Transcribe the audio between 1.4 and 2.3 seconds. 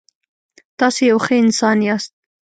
انسان یاست.